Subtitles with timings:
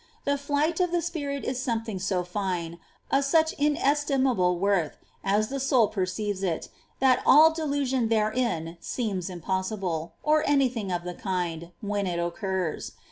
[0.25, 2.79] The flight of the spirit is something so fine,
[3.11, 10.15] of such inestimable worth, as the soul perceives it, that all delusion therein seems impossible,
[10.23, 12.93] or any thing of the kind, when it occurs.